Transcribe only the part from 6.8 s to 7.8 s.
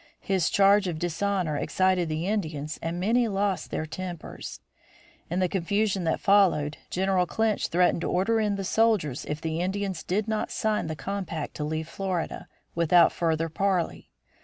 General Clinch